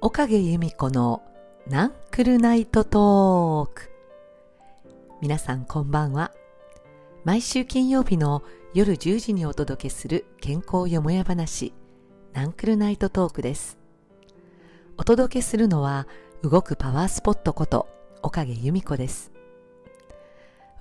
[0.00, 1.22] 岡毛由美子の
[1.68, 3.92] ナンクルナイトトーク。
[5.22, 6.32] 皆さんこんばんは。
[7.22, 8.42] 毎週金曜日の
[8.74, 11.72] 夜10時にお届けする健康よもや話
[12.32, 13.78] ナンクルナイトトークです。
[14.96, 16.08] お届けするのは
[16.42, 17.86] 動くパワースポットこと
[18.20, 19.33] 岡毛由美子です。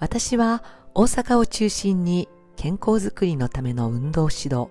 [0.04, 4.68] 私は大阪を中心に健康づくりのための運動指導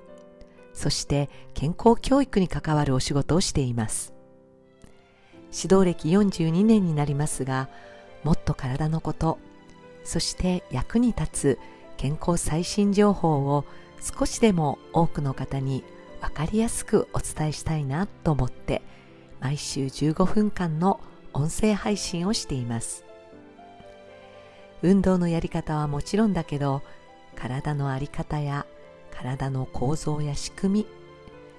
[0.74, 4.12] そして健康教育に関わるお仕事をしています。
[5.50, 7.70] 指導歴42年になりますが
[8.24, 9.38] もっと体のこと
[10.04, 11.58] そして役に立つ
[11.96, 13.64] 健康最新情報を
[14.02, 15.82] 少しでも多くの方に
[16.20, 18.82] 分かりやすくお伝えしたいなと思って
[19.40, 21.00] 毎週15分間の
[21.32, 23.06] 音声配信をしています。
[24.82, 26.82] 運動のやり方はもちろんだけど
[27.36, 28.66] 体の在り方や
[29.10, 30.86] 体の構造や仕組み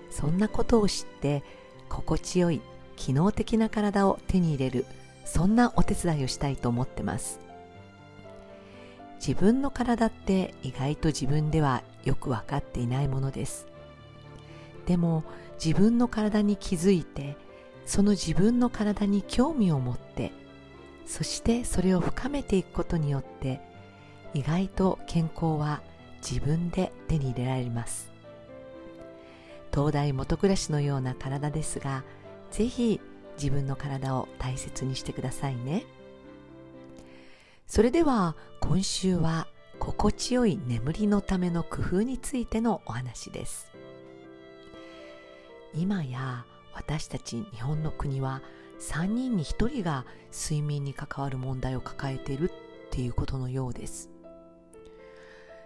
[0.09, 1.44] そんなことを知って
[1.89, 2.61] 心地よい
[2.95, 4.86] 機能的な体を手に入れる
[5.25, 7.39] そんなお手伝いをしたいと思ってます。
[9.26, 13.67] 自分の体って意外と自分ではよく分かっていないものです。
[14.86, 15.23] でも
[15.64, 17.38] 自分の体に気づいて
[17.86, 20.33] その自分の体に興味を持って
[21.06, 23.62] そしてそれを深めていくことによって
[24.34, 25.82] 意外と健康は
[26.28, 28.12] 自分で手に入れられます。
[29.73, 32.04] 東大元暮らしのような体ですが
[32.52, 33.02] ぜひ
[33.38, 35.86] 自分の体を大切にしてくださいね。
[37.67, 39.48] それでは今週は
[39.80, 43.72] 心地よい眠りのための工夫についてのお話です。
[45.73, 48.42] 今や私たち日本の国は
[48.84, 52.53] 3人に1人が睡眠に関わる問題を抱えているっ
[52.92, 54.09] ていうことのようです。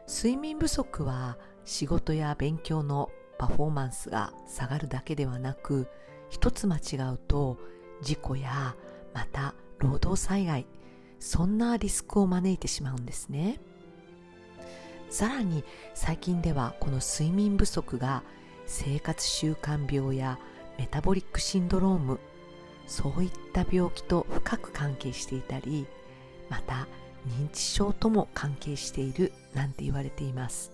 [0.08, 5.88] 睡眠不足は仕事や勉強のパフォーマンスが下がるだけではなく
[6.30, 7.58] 一つ間違うと
[8.02, 8.76] 事故や
[9.14, 10.68] また労働災害
[11.20, 13.60] そんなリスクを招いてしまうんですね。
[15.10, 15.64] さらに
[15.96, 18.24] 最近ではこの睡眠不足が
[18.68, 20.38] 生活習慣病や
[20.78, 22.20] メタボリックシンドローム
[22.88, 25.86] そういった病気と深く関係していたり
[26.50, 26.88] また
[27.28, 30.72] 認知症とも関係しているなんて言われています。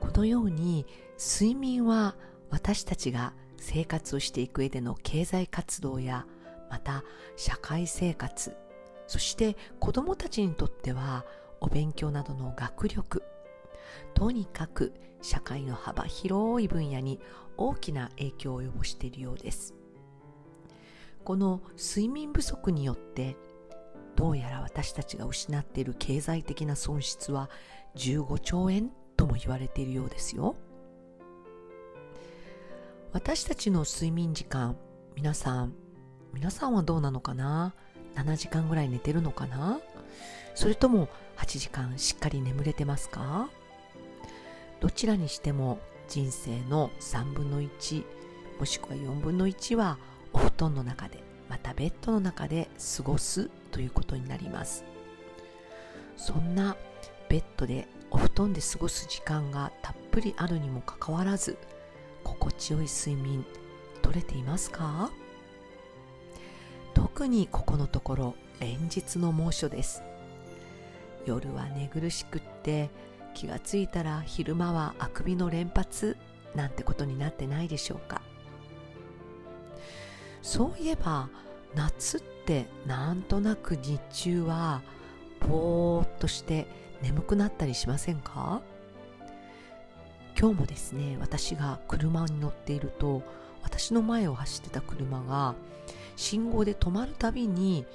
[0.00, 0.86] このように
[1.18, 2.14] 睡眠は
[2.50, 6.26] 私たちが生活をしていく上での経済活動や
[6.70, 7.04] また
[7.36, 8.54] 社会生活
[9.06, 11.24] そして子どもたちにとっては
[11.60, 13.22] お勉強などの学力
[14.12, 14.92] とにかく
[15.22, 17.18] 社会の幅広い分野に
[17.56, 19.74] 大きな影響を及ぼしているようです。
[21.24, 23.36] この睡眠不足によって
[24.14, 27.50] どうやら私たちが失っている経済的な損失は
[27.96, 30.54] 15兆円とも言われているようですよ。
[33.12, 34.76] 私たちの睡眠時間
[35.14, 35.72] 皆さん
[36.32, 37.74] 皆さんはどうなのかな
[38.16, 39.80] ？7時間ぐらい寝てるのかな？
[40.54, 43.48] それとも8時間しっかり眠れてますか？
[44.80, 48.04] どちらにしても人生の3分の1
[48.58, 49.98] もしくは4分の1は
[50.34, 54.84] お布団の中でまたベッドの中で過ごすということになります。
[56.16, 56.76] そんな
[57.28, 61.56] ベッドでお布団で過ごす時間がたっぷりあるにもかかわらず
[62.22, 63.44] 心地よい睡眠
[64.02, 65.10] 取れていますか？
[66.94, 70.02] 特にここのところ連日の猛暑です。
[71.26, 72.90] 夜は寝苦しくって
[73.34, 76.16] 気がついたら昼間はあくびの連発
[76.54, 78.22] なんてことになってないでしょうか？
[80.44, 81.30] そういえば
[81.74, 84.82] 夏ってなんとなく日中は
[85.48, 86.66] ぼーっとして
[87.00, 88.60] 眠くなったりしませんか？
[90.38, 93.22] 今日もですね私が車に乗っていると
[93.62, 95.54] 私の前を走ってた車が
[96.14, 97.86] 信号で止まるたびに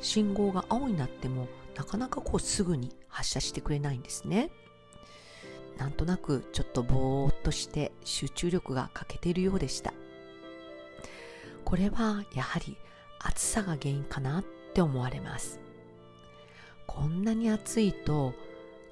[0.00, 1.46] 信号が青になっても
[1.76, 4.50] なかなかこうすぐに発車してくれないんですね。
[5.76, 9.92] なんとなくちょっとぼーっとして集中力が欠けているようでした。
[11.64, 12.76] これはやはり
[13.20, 14.44] 暑さが原因かなっ
[14.74, 15.60] て思われます。
[16.86, 18.34] こんなに暑いと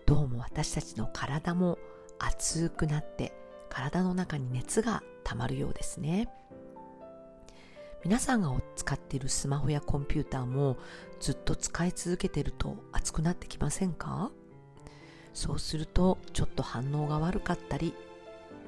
[0.07, 1.79] どうも私たちの体も
[2.19, 3.33] 熱くなって
[3.69, 6.29] 体の中に熱が溜まるようですね。
[8.03, 10.79] 皆さんが使っているスマホやコンピューターも
[11.21, 14.31] ずっと使い続けてると熱くなってきませんか？
[15.35, 17.95] そうするとちょっと反応が悪かったり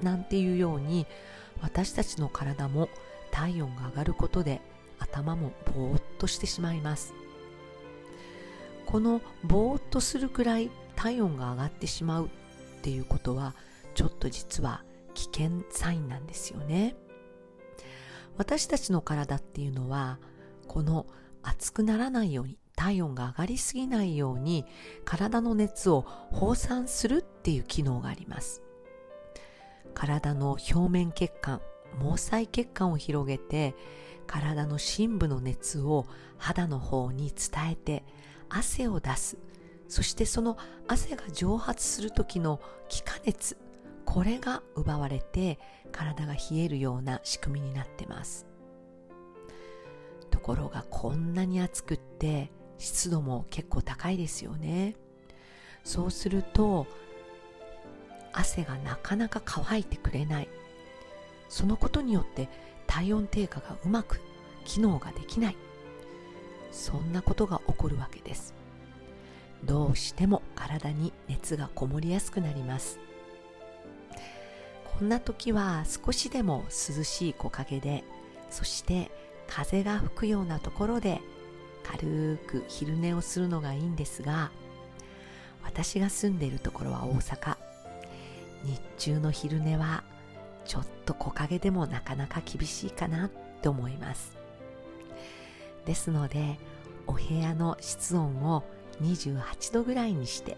[0.03, 1.07] なんていうように
[1.61, 2.89] 私たちの体も
[3.33, 4.61] 体温が上がることで
[4.99, 7.15] 頭もぼーっとしてしまいます。
[8.85, 12.29] このぼーっとするくらい体温が上がってしまうっ
[12.83, 13.55] ていうことは
[13.95, 14.83] ちょっと実は
[15.15, 16.95] 危険サインなんですよね。
[18.37, 20.19] 私たちの体っていうのは
[20.67, 21.07] この
[21.41, 24.65] 熱くならないように体温が上がりすぎないように
[25.05, 28.61] 体の熱を放散するっていう機能があります。
[29.95, 31.61] 体の表面血管
[32.01, 33.75] 毛細血管を広げて
[34.27, 36.05] 体の深部の熱を
[36.37, 38.03] 肌の方に伝えて
[38.49, 39.37] 汗を出す。
[39.87, 40.57] そしてその
[40.87, 42.59] 汗が蒸発する時の
[42.89, 43.57] 気化熱。
[44.05, 45.59] これが奪われて
[45.91, 48.45] 体が冷えるような仕組みになってます。
[50.29, 54.95] ところがこんなに暑くって湿度も結構高いですよね。
[55.83, 56.87] そうすると
[58.33, 60.49] 汗がなかなか乾いてくれない。
[61.53, 62.49] そのことによって
[62.87, 64.19] 体温低下がうまく
[64.65, 65.55] 機能ができない。
[66.71, 68.55] そんなことが起こるわけです。
[69.63, 72.97] どうしても体に熱がこもりやすくなります。
[74.97, 78.03] こんな時は少しでも涼しい木陰で
[78.49, 79.11] そして
[79.47, 81.21] 風が吹くようなところで
[81.83, 84.51] 軽く昼寝をするのがいいんですが
[85.63, 87.57] 私が住んでいるところは大阪。
[88.63, 90.03] 日中の昼寝は
[90.65, 93.29] ちょっと木陰でもなかなか厳しいかなっ
[93.61, 94.37] て思います。
[95.85, 96.57] ですので
[97.07, 98.63] お部屋の室温を
[99.01, 100.55] 28度ぐらいにして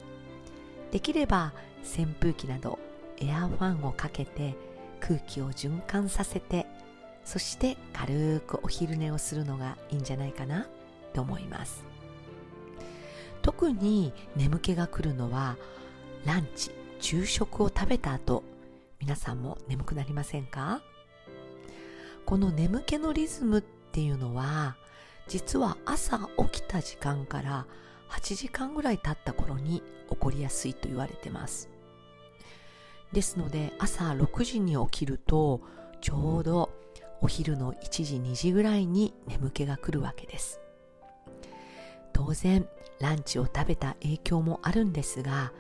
[0.91, 2.77] できれば扇風機など
[3.17, 4.55] エアファンをかけて
[4.99, 6.65] 空気を循環させて
[7.23, 10.67] そして軽くお昼寝をするのがいいんじゃないかな
[11.13, 11.83] と思います。
[13.41, 15.55] 特に眠気が来るのは
[16.25, 18.43] ランチ昼食を食べた後
[18.99, 20.81] 皆さんも眠くなりませんか？
[22.25, 24.77] この眠気のリズムっていうのは
[25.27, 27.67] 実は朝起きた時間から
[28.09, 31.69] 8時間ぐらい経った頃に起こりやすいと言われてます。
[33.11, 35.61] ですので朝6時に起きると
[36.01, 36.71] ちょうど
[37.21, 40.59] お昼の1時2時ぐらいに眠気が来るわけです。
[42.13, 42.67] 当然
[42.99, 45.51] ランチを食べた影響もあるんですが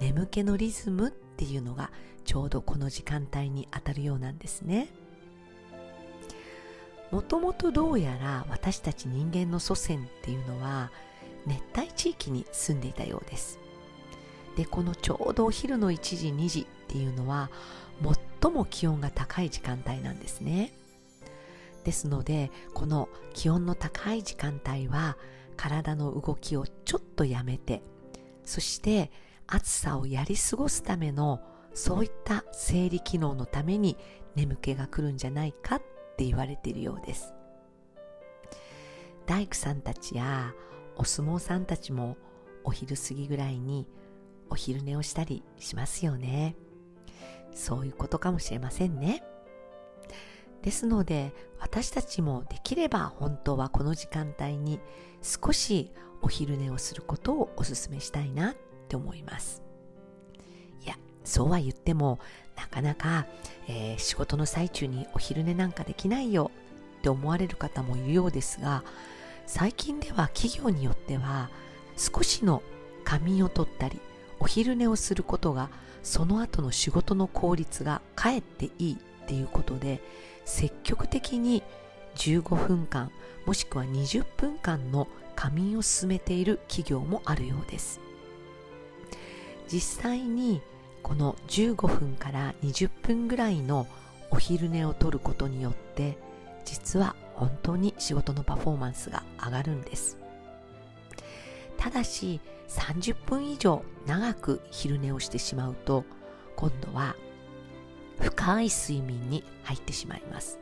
[0.00, 1.90] 眠気のリズムっていうのが
[2.30, 4.86] ちょうどこの時間帯に当たるようなんですね。
[7.10, 10.92] もともとどうやら私たち人間の祖先っていうのは
[11.44, 13.58] 熱帯地域に住んでいたようです。
[14.56, 17.50] でこのちょうどお昼の1時2時っていうのは
[18.40, 20.72] 最も気温が高い時間帯なんですね。
[21.82, 25.18] ですのでこの気温の高い時間帯は
[25.56, 27.82] 体の動きをちょっとやめて
[28.44, 29.10] そして
[29.48, 31.40] 暑さをやり過ごすための
[31.74, 33.96] そういった生理機能のために
[34.34, 35.82] 眠気が来るんじゃないかっ
[36.16, 37.34] て言われているようです。
[39.26, 40.54] 大工さんたちや
[40.96, 42.16] お相撲さんたちも
[42.64, 43.86] お昼過ぎぐらいに
[44.50, 46.56] お昼寝をしたりしますよね。
[47.52, 49.22] そういうことかもしれませんね。
[50.62, 54.80] ですので私たちもできれば本当はこの時間帯に
[55.22, 58.56] 少しお昼寝をすることをお勧めしたいなっ
[58.88, 59.62] て思います。
[61.24, 62.18] そうは言っても
[62.56, 63.26] なかなか、
[63.68, 66.50] えー、仕事の最中にお昼寝なんかできないよ
[66.98, 68.84] って思われる方もいるようですが
[69.46, 71.50] 最近では企業によっては
[71.96, 72.62] 少しの
[73.04, 74.00] 仮眠を取ったり
[74.38, 75.70] お昼寝をすることが
[76.02, 80.00] その後の仕事の効率がかえっていいっていうことで
[80.44, 81.62] 積極的に
[82.16, 83.10] 15分間
[83.46, 88.00] もしくは20分間の仮眠を進めている企業もあるようです。
[89.72, 90.60] 実際に
[91.02, 93.86] この15分から20分ぐらいの
[94.30, 96.16] お昼寝をとることによって
[96.64, 100.18] 実は本当に仕事のパフォーマンスが上がるんです。
[101.78, 106.04] ただし30分以上長く昼寝をしてしまうと
[106.54, 107.16] 今度は
[108.20, 110.58] 深い睡眠に入ってしまいます。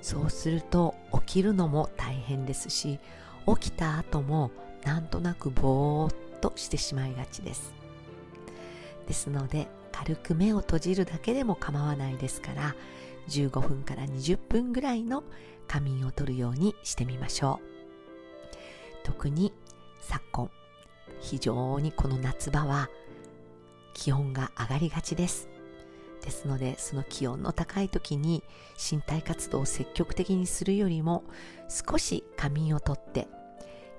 [0.00, 2.98] そうすると起きるのも大変ですし
[3.46, 4.50] 起きた後も
[4.84, 7.74] なんとなくぼーっとしてしまいがちです。
[9.06, 12.74] ですので軽く目を閉じるだけでも構わないですから
[13.28, 15.24] 15分から20分ぐらいの
[15.66, 17.76] 仮眠をとるようにしてみましょう。
[19.04, 19.52] 特に
[20.00, 20.50] 昨今
[21.20, 22.88] 非常にこの夏場は
[23.94, 25.48] 気温が上がりがちです。
[26.22, 28.42] ですのでその気温の高い時に
[28.90, 31.22] 身体活動を積極的にするよりも
[31.68, 33.28] 少し仮眠をとって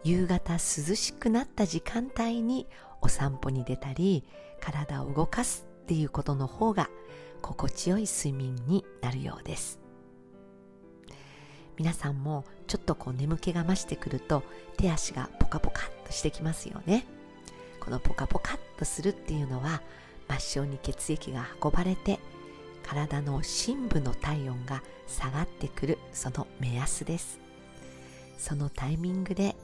[0.04, 2.68] 夕方涼しくなった時間帯に
[3.02, 4.24] お散歩に出たり
[4.60, 6.90] 体を動かすっていうことの方が
[7.42, 9.80] 心地よい睡眠になるようです。
[11.78, 14.44] 皆さんもちょっとこう眠気が増してくると
[14.78, 17.06] 手足がポカポカっとしてきますよね。
[17.80, 19.82] このポカポカっとするっていうのは
[20.28, 22.20] 末梢に血液が運ばれて
[22.84, 27.40] 体の深部の体温が下がってくるその目安です。
[28.38, 29.56] そのタイミングで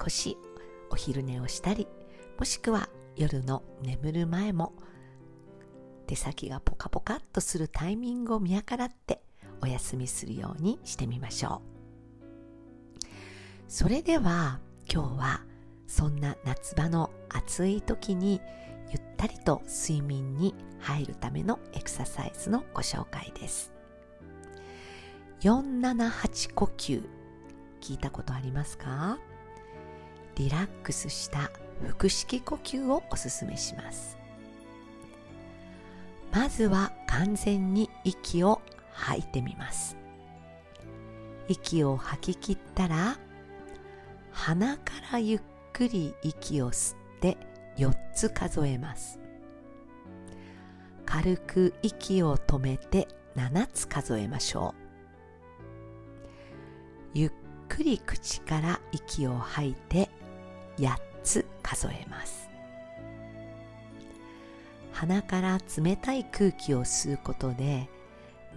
[0.00, 0.38] 少し
[0.90, 1.86] お昼寝をしたり
[2.38, 4.72] もしくは夜の眠る前も
[6.06, 9.22] 手先がポカポカっとするタイミングを見計らって
[9.60, 13.02] お休みするようにしてみましょう。
[13.68, 14.60] それでは
[14.92, 15.42] 今日は
[15.86, 18.40] そんな夏場の暑い時に
[18.90, 23.72] ゆったりと睡眠に入るためのエクササイズのご紹介です。
[25.40, 27.02] 478呼吸。
[27.80, 29.18] 聞いたことありますか？
[30.36, 31.50] リラックスした
[31.98, 34.16] 腹式呼吸をおすすめします。
[36.32, 38.62] まずは完全に息を
[38.92, 39.96] 吐いてみます。
[41.48, 43.18] 息を吐き切ったら
[44.30, 45.40] 鼻からゆっ
[45.72, 47.36] くり息を吸って
[47.76, 49.18] 4つ数えます。
[51.04, 54.82] 軽く息を止めて7つ数えましょう。
[57.14, 57.32] ゆっ
[57.68, 60.08] くり口から息を吐いて
[60.78, 62.48] 8つ数えます。
[64.92, 67.88] 鼻から冷たい空気を吸うことで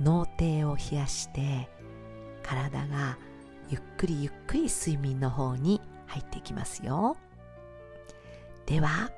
[0.02, 1.70] 脳底を冷やして
[2.44, 3.18] 体が
[3.70, 7.18] ゆっくりゆっくり睡眠の方に入っていきますよ。
[8.66, 9.12] では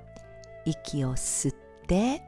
[0.65, 1.55] 息を吸っ
[1.87, 2.21] て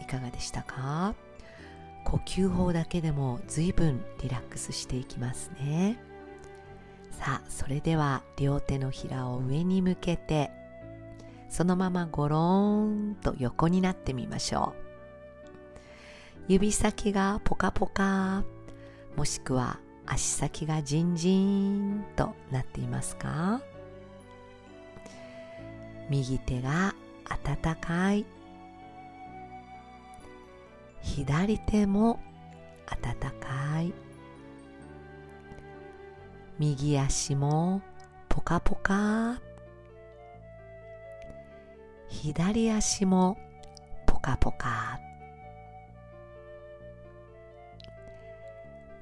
[0.10, 1.14] かがでしたか？
[2.06, 6.00] 呼吸法だけでも随分リラックスしていきますね。
[7.12, 10.50] さあそれでは両手のひらを上に向けて
[11.50, 14.90] そのままゴローンと横になってみましょう。
[16.48, 18.44] 指先がポカポカ
[19.16, 23.62] もしくは足先がジンジンとなっていますか？
[26.10, 28.26] 右手が温かい
[31.02, 32.20] 左手も
[32.88, 33.94] 温かい。
[36.58, 37.82] 右足も
[38.28, 39.40] ポカポカ。
[42.10, 43.38] 左足も
[44.06, 45.00] ポカポカ。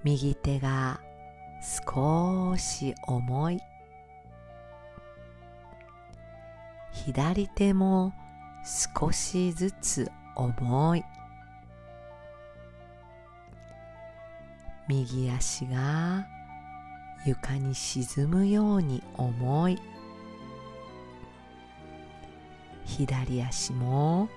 [0.04, 1.00] 右手が
[1.86, 3.60] 少し重い。
[6.92, 8.13] 左手も
[8.63, 11.04] 少しずつ重い。
[14.88, 16.27] 右足が
[17.25, 19.79] 床に沈むように重い
[22.86, 24.29] 左足も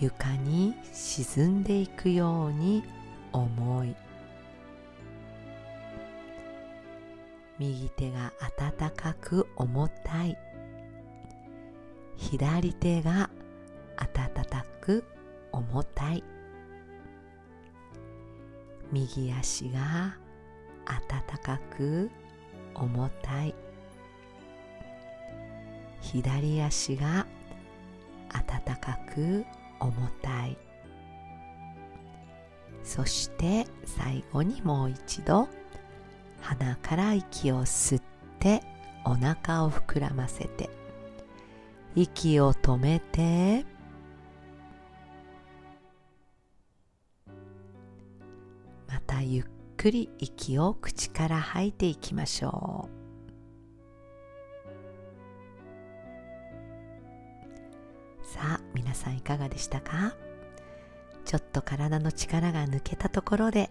[0.00, 2.82] 床に沈んでいくように
[3.32, 3.96] 重い。
[7.58, 10.36] 右手が温かく重たい。
[12.16, 13.30] 左手が
[13.96, 15.04] 温かく
[15.52, 16.24] 重たい。
[18.92, 20.16] 右足が
[20.86, 22.10] 温かく
[22.74, 23.54] 重たい。
[26.00, 27.26] 左足が
[28.32, 29.44] 暖かく
[29.80, 30.56] 重たい。
[32.84, 35.48] そして最後にもう一度
[36.40, 38.02] 鼻から息を吸っ
[38.38, 38.62] て
[39.04, 40.70] お腹を膨らませて
[41.96, 43.64] 息を止めて
[49.86, 52.88] くり息を口から吐いていきましょ
[58.24, 60.16] うさあ皆さんいかがでしたか？
[61.24, 63.70] ちょっと体の力が抜けたところで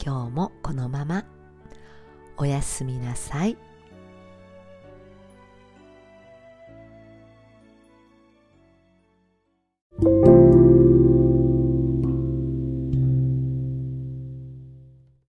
[0.00, 1.24] 今日もこのまま
[2.36, 3.58] おやすみなさい。